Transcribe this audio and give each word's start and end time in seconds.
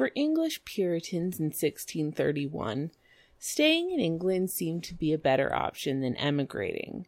For 0.00 0.12
English 0.14 0.64
Puritans 0.64 1.38
in 1.38 1.48
1631, 1.48 2.90
staying 3.38 3.90
in 3.90 4.00
England 4.00 4.50
seemed 4.50 4.82
to 4.84 4.94
be 4.94 5.12
a 5.12 5.18
better 5.18 5.54
option 5.54 6.00
than 6.00 6.16
emigrating. 6.16 7.06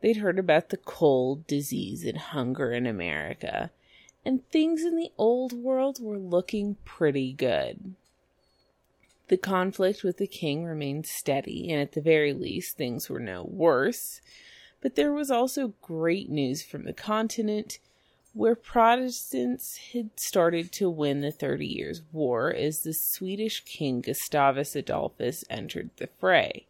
They'd 0.00 0.18
heard 0.18 0.38
about 0.38 0.68
the 0.68 0.76
cold, 0.76 1.48
disease, 1.48 2.04
and 2.04 2.16
hunger 2.16 2.70
in 2.70 2.86
America, 2.86 3.72
and 4.24 4.48
things 4.48 4.84
in 4.84 4.94
the 4.94 5.10
old 5.18 5.54
world 5.54 6.00
were 6.00 6.20
looking 6.20 6.76
pretty 6.84 7.32
good. 7.32 7.96
The 9.26 9.36
conflict 9.36 10.04
with 10.04 10.18
the 10.18 10.28
king 10.28 10.64
remained 10.64 11.06
steady, 11.06 11.68
and 11.72 11.82
at 11.82 11.94
the 11.94 12.00
very 12.00 12.32
least, 12.32 12.76
things 12.76 13.10
were 13.10 13.18
no 13.18 13.42
worse. 13.42 14.20
But 14.80 14.94
there 14.94 15.12
was 15.12 15.32
also 15.32 15.74
great 15.82 16.30
news 16.30 16.62
from 16.62 16.84
the 16.84 16.92
continent, 16.92 17.80
where 18.32 18.54
Protestants 18.54 19.76
had 19.92 20.10
started 20.18 20.70
to 20.72 20.88
win 20.88 21.20
the 21.20 21.32
Thirty 21.32 21.66
Years' 21.66 22.02
War 22.12 22.52
as 22.52 22.80
the 22.80 22.94
Swedish 22.94 23.64
king 23.64 24.00
Gustavus 24.00 24.76
Adolphus 24.76 25.44
entered 25.50 25.90
the 25.96 26.08
fray. 26.18 26.66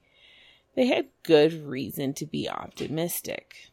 They 0.74 0.86
had 0.86 1.08
good 1.22 1.66
reason 1.66 2.14
to 2.14 2.26
be 2.26 2.48
optimistic. 2.48 3.70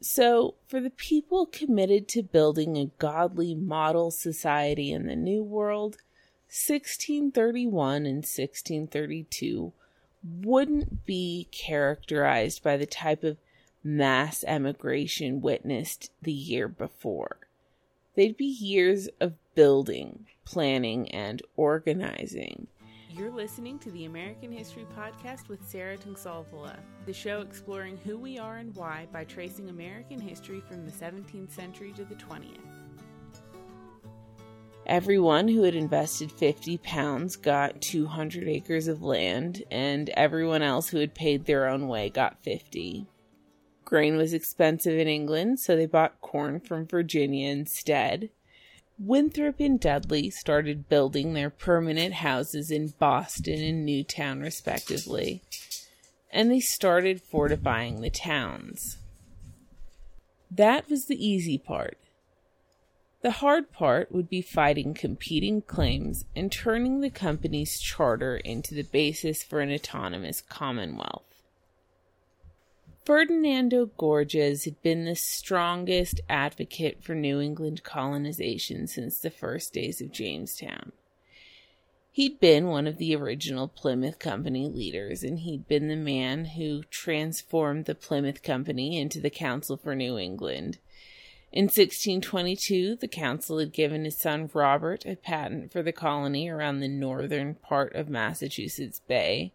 So, 0.00 0.54
for 0.66 0.80
the 0.80 0.90
people 0.90 1.44
committed 1.44 2.08
to 2.08 2.22
building 2.22 2.76
a 2.76 2.90
godly 2.98 3.54
model 3.54 4.10
society 4.10 4.92
in 4.92 5.06
the 5.06 5.16
New 5.16 5.42
World, 5.42 5.96
1631 6.48 8.06
and 8.06 8.16
1632 8.16 9.72
wouldn't 10.42 11.04
be 11.04 11.48
characterized 11.50 12.62
by 12.62 12.76
the 12.76 12.86
type 12.86 13.24
of 13.24 13.36
mass 13.82 14.44
emigration 14.46 15.40
witnessed 15.40 16.10
the 16.22 16.32
year 16.32 16.68
before. 16.68 17.38
They'd 18.14 18.36
be 18.36 18.44
years 18.44 19.08
of 19.20 19.34
building, 19.54 20.26
planning, 20.44 21.08
and 21.10 21.40
organizing. 21.56 22.66
You're 23.12 23.30
listening 23.30 23.78
to 23.80 23.90
the 23.90 24.04
American 24.04 24.52
History 24.52 24.86
Podcast 24.96 25.48
with 25.48 25.66
Sarah 25.68 25.96
Tungsalvola, 25.96 26.76
the 27.06 27.12
show 27.12 27.40
exploring 27.40 27.98
who 28.04 28.18
we 28.18 28.38
are 28.38 28.58
and 28.58 28.74
why 28.76 29.08
by 29.12 29.24
tracing 29.24 29.68
American 29.68 30.20
history 30.20 30.60
from 30.60 30.86
the 30.86 30.92
17th 30.92 31.50
century 31.50 31.92
to 31.92 32.04
the 32.04 32.14
20th. 32.14 32.58
Everyone 34.86 35.48
who 35.48 35.62
had 35.62 35.74
invested 35.74 36.32
50 36.32 36.78
pounds 36.78 37.36
got 37.36 37.80
200 37.80 38.48
acres 38.48 38.88
of 38.88 39.02
land, 39.02 39.62
and 39.70 40.08
everyone 40.10 40.62
else 40.62 40.88
who 40.88 40.98
had 40.98 41.14
paid 41.14 41.46
their 41.46 41.68
own 41.68 41.88
way 41.88 42.10
got 42.10 42.42
50. 42.42 43.06
Grain 43.90 44.16
was 44.16 44.32
expensive 44.32 44.96
in 44.96 45.08
England, 45.08 45.58
so 45.58 45.74
they 45.74 45.84
bought 45.84 46.20
corn 46.20 46.60
from 46.60 46.86
Virginia 46.86 47.50
instead. 47.50 48.30
Winthrop 49.00 49.58
and 49.58 49.80
Dudley 49.80 50.30
started 50.30 50.88
building 50.88 51.34
their 51.34 51.50
permanent 51.50 52.14
houses 52.14 52.70
in 52.70 52.94
Boston 53.00 53.60
and 53.60 53.84
Newtown, 53.84 54.38
respectively, 54.38 55.42
and 56.32 56.48
they 56.48 56.60
started 56.60 57.20
fortifying 57.20 58.00
the 58.00 58.10
towns. 58.10 58.98
That 60.52 60.88
was 60.88 61.06
the 61.06 61.26
easy 61.26 61.58
part. 61.58 61.98
The 63.22 63.32
hard 63.32 63.72
part 63.72 64.12
would 64.12 64.30
be 64.30 64.40
fighting 64.40 64.94
competing 64.94 65.62
claims 65.62 66.26
and 66.36 66.52
turning 66.52 67.00
the 67.00 67.10
company's 67.10 67.80
charter 67.80 68.36
into 68.36 68.72
the 68.72 68.84
basis 68.84 69.42
for 69.42 69.58
an 69.58 69.72
autonomous 69.72 70.40
commonwealth. 70.40 71.29
Ferdinando 73.04 73.86
Gorges 73.86 74.64
had 74.64 74.80
been 74.82 75.04
the 75.04 75.16
strongest 75.16 76.20
advocate 76.28 77.02
for 77.02 77.14
New 77.14 77.40
England 77.40 77.82
colonization 77.82 78.86
since 78.86 79.18
the 79.18 79.30
first 79.30 79.72
days 79.72 80.00
of 80.00 80.12
Jamestown. 80.12 80.92
He'd 82.12 82.40
been 82.40 82.66
one 82.66 82.86
of 82.86 82.98
the 82.98 83.14
original 83.14 83.68
Plymouth 83.68 84.18
Company 84.18 84.68
leaders, 84.68 85.22
and 85.22 85.38
he'd 85.40 85.68
been 85.68 85.88
the 85.88 85.96
man 85.96 86.44
who 86.44 86.82
transformed 86.90 87.86
the 87.86 87.94
Plymouth 87.94 88.42
Company 88.42 88.98
into 88.98 89.20
the 89.20 89.30
Council 89.30 89.76
for 89.76 89.94
New 89.94 90.18
England 90.18 90.78
in 91.52 91.64
1622, 91.64 92.96
the 92.96 93.08
council 93.08 93.58
had 93.58 93.72
given 93.72 94.04
his 94.04 94.16
son 94.16 94.48
Robert 94.54 95.04
a 95.04 95.16
patent 95.16 95.72
for 95.72 95.82
the 95.82 95.90
colony 95.90 96.48
around 96.48 96.78
the 96.78 96.86
northern 96.86 97.56
part 97.56 97.96
of 97.96 98.08
Massachusetts 98.08 99.00
Bay. 99.08 99.52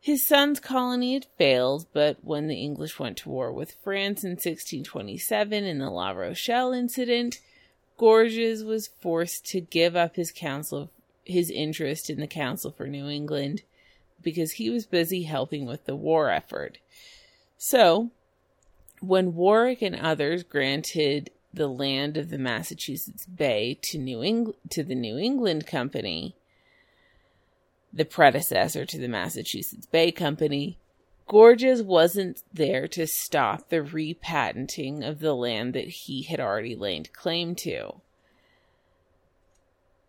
His 0.00 0.26
son's 0.26 0.60
colony 0.60 1.14
had 1.14 1.26
failed, 1.36 1.86
but 1.92 2.18
when 2.22 2.46
the 2.46 2.60
English 2.60 2.98
went 2.98 3.18
to 3.18 3.28
war 3.28 3.52
with 3.52 3.76
France 3.82 4.22
in 4.22 4.32
1627 4.32 5.64
in 5.64 5.78
the 5.78 5.90
La 5.90 6.10
Rochelle 6.10 6.72
incident, 6.72 7.40
Gorges 7.96 8.62
was 8.62 8.86
forced 8.86 9.44
to 9.46 9.60
give 9.60 9.96
up 9.96 10.16
his 10.16 10.30
council 10.30 10.90
his 11.24 11.50
interest 11.50 12.08
in 12.08 12.20
the 12.20 12.26
Council 12.26 12.70
for 12.70 12.86
New 12.86 13.06
England 13.06 13.62
because 14.22 14.52
he 14.52 14.70
was 14.70 14.86
busy 14.86 15.24
helping 15.24 15.66
with 15.66 15.84
the 15.84 15.94
war 15.94 16.30
effort. 16.30 16.78
So, 17.58 18.10
when 19.00 19.34
Warwick 19.34 19.82
and 19.82 19.94
others 19.94 20.42
granted 20.42 21.30
the 21.52 21.68
land 21.68 22.16
of 22.16 22.30
the 22.30 22.38
Massachusetts 22.38 23.26
Bay 23.26 23.78
to 23.82 23.98
New 23.98 24.22
Eng- 24.22 24.54
to 24.70 24.82
the 24.82 24.94
New 24.94 25.18
England 25.18 25.66
Company, 25.66 26.34
the 27.92 28.04
predecessor 28.04 28.84
to 28.84 28.98
the 28.98 29.08
Massachusetts 29.08 29.86
Bay 29.86 30.12
Company, 30.12 30.78
Gorges 31.26 31.82
wasn't 31.82 32.42
there 32.52 32.88
to 32.88 33.06
stop 33.06 33.68
the 33.68 33.82
repatenting 33.82 35.06
of 35.06 35.20
the 35.20 35.34
land 35.34 35.74
that 35.74 35.88
he 35.88 36.22
had 36.22 36.40
already 36.40 36.74
laid 36.74 37.12
claim 37.12 37.54
to. 37.56 38.00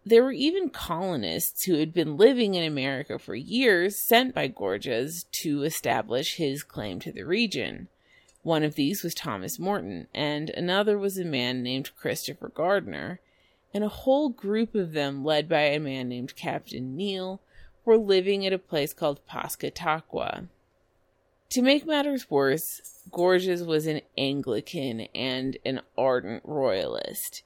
There 0.06 0.24
were 0.24 0.32
even 0.32 0.70
colonists 0.70 1.66
who 1.66 1.76
had 1.76 1.94
been 1.94 2.16
living 2.16 2.56
in 2.56 2.64
America 2.64 3.20
for 3.20 3.36
years 3.36 3.98
sent 3.98 4.34
by 4.34 4.48
Gorges 4.48 5.26
to 5.34 5.64
establish 5.64 6.38
his 6.38 6.64
claim 6.64 7.00
to 7.02 7.12
the 7.12 7.24
region. 7.24 7.90
One 8.42 8.64
of 8.64 8.76
these 8.76 9.04
was 9.04 9.14
Thomas 9.14 9.60
Morton, 9.60 10.08
and 10.14 10.50
another 10.52 10.98
was 10.98 11.18
a 11.18 11.26
man 11.26 11.62
named 11.62 11.96
Christopher 11.98 12.48
Gardner, 12.48 13.20
and 13.74 13.84
a 13.84 13.90
whole 13.90 14.30
group 14.30 14.74
of 14.74 14.94
them, 14.94 15.24
led 15.26 15.50
by 15.50 15.64
a 15.64 15.80
man 15.80 16.08
named 16.08 16.36
Captain 16.38 16.96
Neal, 16.96 17.42
were 17.90 17.98
living 17.98 18.46
at 18.46 18.54
a 18.54 18.60
place 18.60 18.94
called 18.94 19.20
Pascataqua. 19.28 20.46
To 21.50 21.62
make 21.64 21.88
matters 21.88 22.30
worse, 22.30 23.02
Gorges 23.10 23.64
was 23.64 23.88
an 23.88 24.02
Anglican 24.16 25.08
and 25.16 25.58
an 25.66 25.82
ardent 25.98 26.44
royalist. 26.46 27.42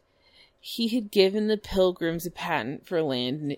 He 0.60 0.90
had 0.90 1.12
given 1.12 1.48
the 1.48 1.56
Pilgrims 1.56 2.26
a 2.26 2.32
patent 2.32 2.86
for 2.86 3.02
land, 3.02 3.56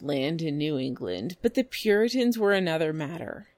land 0.00 0.40
in 0.40 0.56
New 0.56 0.78
England, 0.78 1.36
but 1.42 1.54
the 1.54 1.64
Puritans 1.64 2.38
were 2.38 2.52
another 2.52 2.92
matter. 2.92 3.48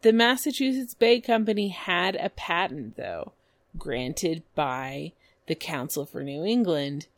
The 0.00 0.14
Massachusetts 0.14 0.94
Bay 0.94 1.20
Company 1.20 1.68
had 1.68 2.16
a 2.16 2.30
patent, 2.30 2.96
though, 2.96 3.32
granted 3.76 4.42
by 4.54 5.12
the 5.48 5.54
Council 5.54 6.06
for 6.06 6.22
New 6.22 6.46
England, 6.46 7.08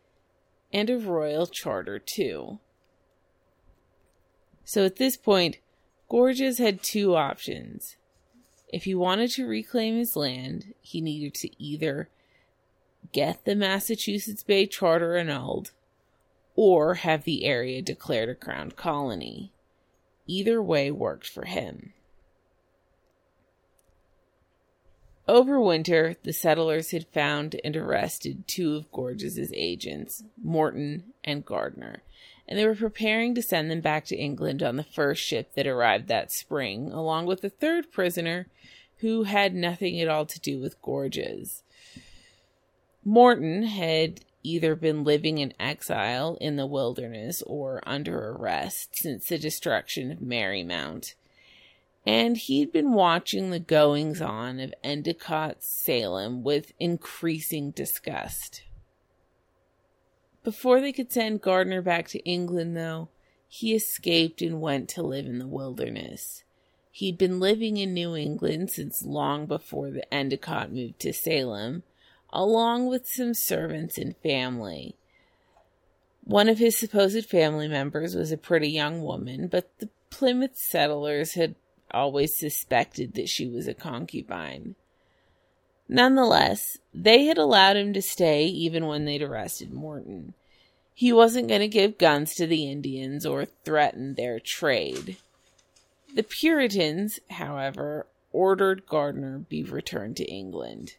and 0.72 0.90
a 0.90 0.98
royal 0.98 1.46
charter, 1.46 2.00
too. 2.00 2.58
So 4.64 4.84
at 4.84 4.96
this 4.96 5.16
point, 5.16 5.58
Gorges 6.08 6.58
had 6.58 6.82
two 6.82 7.14
options. 7.14 7.96
If 8.72 8.84
he 8.84 8.94
wanted 8.94 9.30
to 9.32 9.46
reclaim 9.46 9.96
his 9.96 10.16
land, 10.16 10.74
he 10.80 11.00
needed 11.00 11.34
to 11.34 11.62
either 11.62 12.08
get 13.12 13.44
the 13.44 13.54
Massachusetts 13.54 14.42
Bay 14.42 14.66
Charter 14.66 15.16
annulled 15.16 15.70
or 16.56 16.94
have 16.94 17.24
the 17.24 17.44
area 17.44 17.82
declared 17.82 18.28
a 18.28 18.34
crown 18.34 18.70
colony. 18.70 19.52
Either 20.26 20.62
way 20.62 20.90
worked 20.90 21.28
for 21.28 21.44
him. 21.44 21.92
Over 25.26 25.60
winter, 25.60 26.16
the 26.22 26.32
settlers 26.32 26.90
had 26.90 27.06
found 27.06 27.56
and 27.64 27.76
arrested 27.76 28.46
two 28.46 28.76
of 28.76 28.92
Gorges's 28.92 29.52
agents, 29.54 30.22
Morton 30.42 31.14
and 31.22 31.44
Gardner, 31.44 32.02
and 32.48 32.58
they 32.58 32.66
were 32.66 32.74
preparing 32.74 33.34
to 33.34 33.42
send 33.42 33.70
them 33.70 33.80
back 33.80 34.04
to 34.06 34.16
England 34.16 34.62
on 34.62 34.76
the 34.76 34.82
first 34.82 35.22
ship 35.22 35.54
that 35.54 35.66
arrived 35.66 36.08
that 36.08 36.32
spring, 36.32 36.90
along 36.92 37.26
with 37.26 37.42
a 37.44 37.50
third 37.50 37.90
prisoner 37.90 38.46
who 38.98 39.24
had 39.24 39.54
nothing 39.54 40.00
at 40.00 40.08
all 40.08 40.26
to 40.26 40.40
do 40.40 40.60
with 40.60 40.80
Gorges. 40.82 41.62
Morton 43.04 43.64
had 43.64 44.20
either 44.42 44.74
been 44.74 45.04
living 45.04 45.38
in 45.38 45.54
exile 45.58 46.36
in 46.40 46.56
the 46.56 46.66
wilderness 46.66 47.42
or 47.46 47.82
under 47.86 48.30
arrest 48.30 48.96
since 48.96 49.26
the 49.28 49.38
destruction 49.38 50.10
of 50.10 50.18
Merrymount 50.18 51.14
and 52.06 52.36
he'd 52.36 52.72
been 52.72 52.92
watching 52.92 53.50
the 53.50 53.58
goings 53.58 54.20
on 54.20 54.60
of 54.60 54.74
Endicott 54.82 55.62
Salem 55.62 56.42
with 56.42 56.72
increasing 56.78 57.70
disgust. 57.70 58.62
Before 60.44 60.80
they 60.80 60.92
could 60.92 61.10
send 61.10 61.40
Gardner 61.40 61.80
back 61.80 62.06
to 62.08 62.22
England, 62.24 62.76
though, 62.76 63.08
he 63.48 63.74
escaped 63.74 64.42
and 64.42 64.60
went 64.60 64.90
to 64.90 65.02
live 65.02 65.26
in 65.26 65.38
the 65.38 65.46
wilderness. 65.46 66.44
He'd 66.92 67.16
been 67.16 67.40
living 67.40 67.78
in 67.78 67.94
New 67.94 68.14
England 68.14 68.70
since 68.70 69.02
long 69.02 69.46
before 69.46 69.90
the 69.90 70.12
Endicott 70.12 70.70
moved 70.70 71.00
to 71.00 71.12
Salem, 71.12 71.82
along 72.30 72.86
with 72.86 73.08
some 73.08 73.32
servants 73.32 73.96
and 73.96 74.16
family. 74.18 74.96
One 76.22 76.48
of 76.48 76.58
his 76.58 76.76
supposed 76.76 77.26
family 77.26 77.66
members 77.66 78.14
was 78.14 78.30
a 78.30 78.36
pretty 78.36 78.68
young 78.68 79.02
woman, 79.02 79.48
but 79.48 79.70
the 79.78 79.88
Plymouth 80.10 80.56
settlers 80.56 81.34
had 81.34 81.54
always 81.90 82.36
suspected 82.36 83.14
that 83.14 83.28
she 83.28 83.48
was 83.48 83.66
a 83.66 83.74
concubine. 83.74 84.74
Nonetheless, 85.88 86.78
they 86.92 87.24
had 87.24 87.38
allowed 87.38 87.76
him 87.76 87.92
to 87.92 88.02
stay 88.02 88.44
even 88.46 88.86
when 88.86 89.04
they'd 89.04 89.22
arrested 89.22 89.72
Morton. 89.72 90.34
He 90.94 91.12
wasn't 91.12 91.48
going 91.48 91.60
to 91.60 91.68
give 91.68 91.98
guns 91.98 92.34
to 92.36 92.46
the 92.46 92.70
Indians 92.70 93.26
or 93.26 93.44
threaten 93.44 94.14
their 94.14 94.38
trade. 94.38 95.16
The 96.14 96.22
Puritans, 96.22 97.18
however, 97.30 98.06
ordered 98.32 98.86
Gardner 98.86 99.38
be 99.38 99.62
returned 99.62 100.16
to 100.18 100.24
England. 100.24 100.94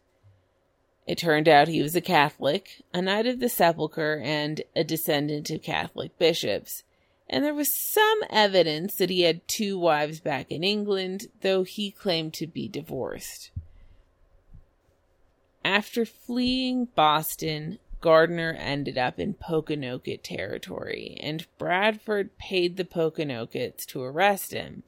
It 1.07 1.19
turned 1.19 1.47
out 1.47 1.67
he 1.67 1.81
was 1.81 1.95
a 1.95 2.01
Catholic, 2.01 2.83
a 2.93 3.01
Knight 3.01 3.27
of 3.27 3.39
the 3.39 3.49
Sepulchre, 3.49 4.21
and 4.23 4.61
a 4.75 4.83
descendant 4.83 5.49
of 5.51 5.61
Catholic 5.61 6.17
bishops, 6.17 6.83
and 7.29 7.43
there 7.43 7.53
was 7.53 7.71
some 7.71 8.19
evidence 8.29 8.95
that 8.95 9.09
he 9.09 9.21
had 9.21 9.47
two 9.47 9.79
wives 9.79 10.19
back 10.19 10.51
in 10.51 10.63
England, 10.63 11.27
though 11.41 11.63
he 11.63 11.91
claimed 11.91 12.33
to 12.35 12.47
be 12.47 12.67
divorced. 12.67 13.51
After 15.65 16.05
fleeing 16.05 16.85
Boston, 16.93 17.79
Gardner 17.99 18.53
ended 18.53 18.99
up 18.99 19.19
in 19.19 19.33
Pokanoket 19.33 20.21
territory, 20.21 21.17
and 21.19 21.47
Bradford 21.57 22.37
paid 22.37 22.77
the 22.77 22.85
Pokanokets 22.85 23.83
to 23.87 24.03
arrest 24.03 24.53
him, 24.53 24.83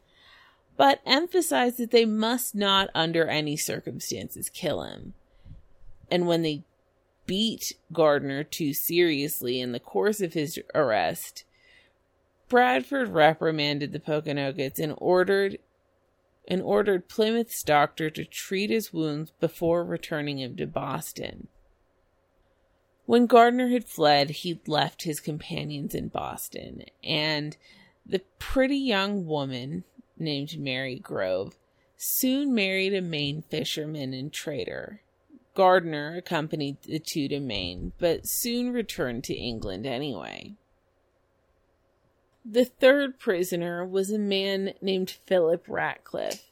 but 0.77 1.01
emphasized 1.03 1.79
that 1.79 1.89
they 1.89 2.05
must 2.05 2.53
not, 2.53 2.91
under 2.93 3.25
any 3.25 3.57
circumstances, 3.57 4.51
kill 4.51 4.83
him. 4.83 5.15
And 6.11 6.27
when 6.27 6.43
they 6.43 6.63
beat 7.25 7.73
Gardner 7.91 8.43
too 8.43 8.71
seriously 8.71 9.59
in 9.59 9.71
the 9.71 9.79
course 9.79 10.21
of 10.21 10.33
his 10.33 10.59
arrest, 10.75 11.43
Bradford 12.49 13.09
reprimanded 13.09 13.93
the 13.93 13.99
Pokanokets 13.99 14.77
and 14.77 14.93
ordered 14.97 15.57
and 16.47 16.61
ordered 16.61 17.09
Plymouth's 17.09 17.61
doctor 17.63 18.09
to 18.09 18.23
treat 18.23 18.69
his 18.69 18.93
wounds 18.93 19.31
before 19.39 19.83
returning 19.83 20.39
him 20.39 20.55
to 20.57 20.65
Boston. 20.65 21.47
When 23.05 23.25
Gardner 23.25 23.69
had 23.69 23.85
fled, 23.85 24.29
he 24.29 24.59
left 24.67 25.03
his 25.03 25.19
companions 25.19 25.95
in 25.95 26.09
Boston, 26.09 26.83
and 27.03 27.55
the 28.05 28.21
pretty 28.39 28.77
young 28.77 29.25
woman 29.25 29.83
named 30.17 30.59
Mary 30.59 30.99
Grove 30.99 31.57
soon 31.97 32.53
married 32.53 32.93
a 32.93 33.01
Maine 33.01 33.43
fisherman 33.49 34.13
and 34.13 34.31
trader. 34.31 35.01
Gardner 35.53 36.15
accompanied 36.15 36.81
the 36.83 36.99
two 36.99 37.27
to 37.29 37.39
Maine, 37.39 37.93
but 37.97 38.27
soon 38.27 38.71
returned 38.71 39.23
to 39.25 39.33
England 39.33 39.85
anyway. 39.85 40.55
The 42.49 42.63
third 42.63 43.19
prisoner 43.19 43.85
was 43.85 44.09
a 44.09 44.17
man 44.17 44.73
named 44.81 45.17
Philip 45.25 45.65
Ratcliffe, 45.67 46.45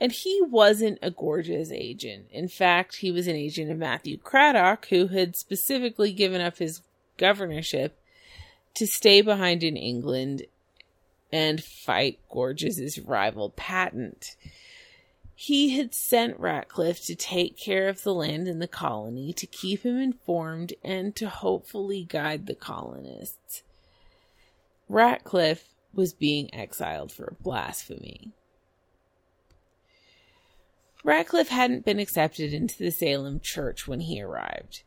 and 0.00 0.10
he 0.10 0.40
wasn't 0.40 0.98
a 1.02 1.10
Gorges 1.10 1.70
agent. 1.70 2.28
In 2.30 2.48
fact, 2.48 2.96
he 2.96 3.12
was 3.12 3.26
an 3.26 3.36
agent 3.36 3.70
of 3.70 3.76
Matthew 3.76 4.16
Craddock, 4.16 4.86
who 4.86 5.08
had 5.08 5.36
specifically 5.36 6.14
given 6.14 6.40
up 6.40 6.56
his 6.56 6.80
governorship 7.18 7.98
to 8.72 8.86
stay 8.86 9.20
behind 9.20 9.62
in 9.62 9.76
England 9.76 10.46
and 11.30 11.62
fight 11.62 12.20
Gorges's 12.30 12.98
rival 12.98 13.50
Patent. 13.50 14.36
He 15.34 15.76
had 15.76 15.94
sent 15.94 16.40
Ratcliffe 16.40 17.04
to 17.04 17.14
take 17.14 17.58
care 17.58 17.88
of 17.88 18.02
the 18.02 18.14
land 18.14 18.48
in 18.48 18.60
the 18.60 18.68
colony, 18.68 19.34
to 19.34 19.46
keep 19.46 19.82
him 19.82 19.98
informed, 19.98 20.72
and 20.82 21.14
to 21.16 21.28
hopefully 21.28 22.02
guide 22.02 22.46
the 22.46 22.54
colonists. 22.54 23.62
Ratcliffe 24.88 25.68
was 25.92 26.12
being 26.12 26.52
exiled 26.54 27.12
for 27.12 27.36
blasphemy. 27.40 28.32
Ratcliffe 31.04 31.48
hadn't 31.48 31.84
been 31.84 31.98
accepted 31.98 32.54
into 32.54 32.78
the 32.78 32.90
Salem 32.90 33.38
church 33.40 33.86
when 33.86 34.00
he 34.00 34.22
arrived. 34.22 34.82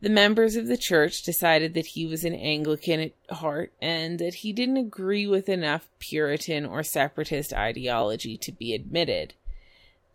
The 0.00 0.08
members 0.08 0.56
of 0.56 0.68
the 0.68 0.76
church 0.76 1.22
decided 1.22 1.74
that 1.74 1.86
he 1.86 2.06
was 2.06 2.24
an 2.24 2.34
Anglican 2.34 3.00
at 3.00 3.36
heart 3.36 3.72
and 3.80 4.18
that 4.18 4.36
he 4.36 4.52
didn't 4.52 4.76
agree 4.76 5.26
with 5.26 5.48
enough 5.48 5.90
Puritan 5.98 6.64
or 6.64 6.82
separatist 6.82 7.52
ideology 7.52 8.36
to 8.38 8.52
be 8.52 8.74
admitted. 8.74 9.34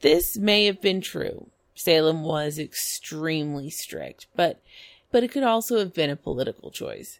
This 0.02 0.38
may 0.38 0.66
have 0.66 0.82
been 0.82 1.02
true. 1.02 1.50
Salem 1.76 2.24
was 2.24 2.58
extremely 2.58 3.70
strict, 3.70 4.28
but 4.36 4.62
but 5.12 5.24
it 5.24 5.32
could 5.32 5.44
also 5.44 5.80
have 5.80 5.94
been 5.94 6.10
a 6.10 6.16
political 6.16 6.72
choice. 6.72 7.20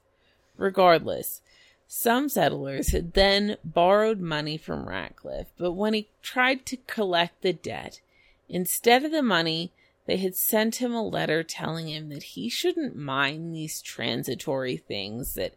Regardless, 0.58 1.42
some 1.88 2.28
settlers 2.28 2.90
had 2.92 3.14
then 3.14 3.58
borrowed 3.64 4.20
money 4.20 4.58
from 4.58 4.88
Ratcliffe, 4.88 5.48
but 5.58 5.72
when 5.72 5.94
he 5.94 6.10
tried 6.22 6.66
to 6.66 6.78
collect 6.78 7.42
the 7.42 7.54
debt, 7.54 8.02
instead 8.50 9.06
of 9.06 9.12
the 9.12 9.24
money, 9.24 9.72
they 10.06 10.18
had 10.18 10.36
sent 10.36 10.78
him 10.78 10.94
a 10.94 11.04
letter 11.04 11.44
telling 11.44 11.88
him 11.88 12.10
that 12.10 12.24
he 12.24 12.50
shouldn't 12.50 12.96
mind 12.96 13.54
these 13.54 13.82
transitory 13.82 14.78
things 14.78 15.36
that 15.36 15.56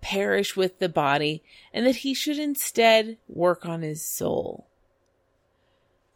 perish 0.00 0.56
with 0.56 0.78
the 0.78 0.88
body 0.88 1.42
and 1.72 1.86
that 1.86 1.96
he 1.96 2.14
should 2.14 2.38
instead 2.38 3.18
work 3.28 3.66
on 3.66 3.82
his 3.82 4.04
soul. 4.04 4.66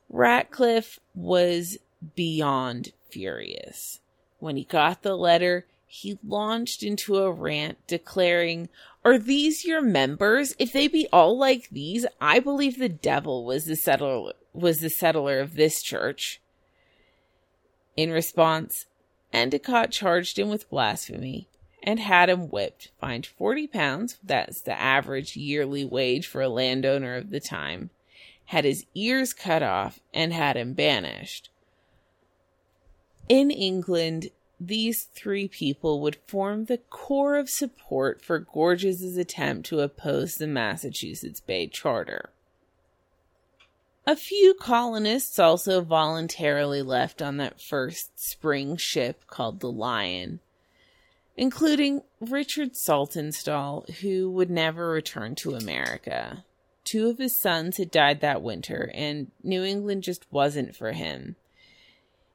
Ratcliffe 0.08 0.98
was 1.14 1.78
beyond 2.14 2.92
furious. 3.10 4.00
When 4.38 4.56
he 4.56 4.64
got 4.64 5.02
the 5.02 5.16
letter, 5.16 5.66
he 5.94 6.18
launched 6.26 6.82
into 6.82 7.18
a 7.18 7.30
rant 7.30 7.78
declaring, 7.86 8.68
Are 9.04 9.16
these 9.16 9.64
your 9.64 9.80
members? 9.80 10.52
If 10.58 10.72
they 10.72 10.88
be 10.88 11.06
all 11.12 11.38
like 11.38 11.68
these, 11.70 12.04
I 12.20 12.40
believe 12.40 12.80
the 12.80 12.88
devil 12.88 13.44
was 13.44 13.66
the 13.66 13.76
settler 13.76 14.32
was 14.52 14.80
the 14.80 14.90
settler 14.90 15.38
of 15.38 15.54
this 15.54 15.80
church. 15.80 16.40
In 17.96 18.10
response, 18.10 18.86
Endicott 19.32 19.92
charged 19.92 20.36
him 20.36 20.48
with 20.48 20.68
blasphemy 20.68 21.46
and 21.80 22.00
had 22.00 22.28
him 22.28 22.48
whipped, 22.48 22.90
fined 23.00 23.24
forty 23.24 23.68
pounds, 23.68 24.18
that's 24.20 24.62
the 24.62 24.76
average 24.76 25.36
yearly 25.36 25.84
wage 25.84 26.26
for 26.26 26.42
a 26.42 26.48
landowner 26.48 27.14
of 27.14 27.30
the 27.30 27.40
time, 27.40 27.90
had 28.46 28.64
his 28.64 28.84
ears 28.96 29.32
cut 29.32 29.62
off, 29.62 30.00
and 30.12 30.32
had 30.32 30.56
him 30.56 30.72
banished. 30.72 31.50
In 33.28 33.52
England, 33.52 34.30
these 34.60 35.04
three 35.04 35.48
people 35.48 36.00
would 36.00 36.16
form 36.26 36.64
the 36.64 36.78
core 36.78 37.36
of 37.36 37.50
support 37.50 38.22
for 38.22 38.38
Gorges's 38.38 39.16
attempt 39.16 39.66
to 39.66 39.80
oppose 39.80 40.36
the 40.36 40.46
Massachusetts 40.46 41.40
Bay 41.40 41.66
Charter. 41.66 42.30
A 44.06 44.16
few 44.16 44.54
colonists 44.54 45.38
also 45.38 45.80
voluntarily 45.80 46.82
left 46.82 47.22
on 47.22 47.38
that 47.38 47.60
first 47.60 48.18
spring 48.20 48.76
ship 48.76 49.26
called 49.26 49.60
the 49.60 49.72
Lion, 49.72 50.40
including 51.36 52.02
Richard 52.20 52.72
Saltonstall, 52.74 53.88
who 54.00 54.30
would 54.30 54.50
never 54.50 54.88
return 54.88 55.34
to 55.36 55.54
America. 55.54 56.44
Two 56.84 57.08
of 57.08 57.16
his 57.16 57.40
sons 57.40 57.78
had 57.78 57.90
died 57.90 58.20
that 58.20 58.42
winter, 58.42 58.90
and 58.94 59.30
New 59.42 59.64
England 59.64 60.02
just 60.02 60.30
wasn't 60.30 60.76
for 60.76 60.92
him. 60.92 61.36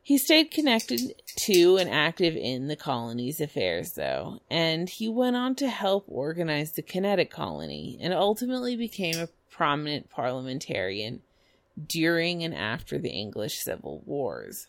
He 0.01 0.17
stayed 0.17 0.49
connected 0.49 1.21
to 1.35 1.77
and 1.77 1.89
active 1.89 2.35
in 2.35 2.67
the 2.67 2.75
colony's 2.75 3.39
affairs, 3.39 3.93
though, 3.93 4.39
and 4.49 4.89
he 4.89 5.07
went 5.07 5.35
on 5.35 5.55
to 5.55 5.69
help 5.69 6.05
organize 6.07 6.71
the 6.71 6.81
Connecticut 6.81 7.31
colony 7.31 7.97
and 8.01 8.13
ultimately 8.13 8.75
became 8.75 9.19
a 9.19 9.29
prominent 9.51 10.09
parliamentarian 10.09 11.21
during 11.87 12.43
and 12.43 12.55
after 12.55 12.97
the 12.97 13.09
English 13.09 13.59
Civil 13.59 14.01
Wars. 14.05 14.67